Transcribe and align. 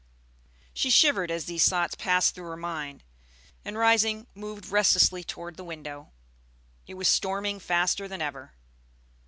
She 0.73 0.89
shivered 0.89 1.29
as 1.29 1.45
these 1.45 1.69
thoughts 1.69 1.93
passed 1.93 2.33
through 2.33 2.47
her 2.49 2.57
mind, 2.57 3.03
and 3.63 3.77
rising 3.77 4.25
moved 4.33 4.69
restlessly 4.69 5.23
toward 5.23 5.57
the 5.57 5.63
window. 5.63 6.11
It 6.87 6.95
was 6.95 7.07
storming 7.07 7.59
faster 7.59 8.07
than 8.07 8.19
ever. 8.19 8.53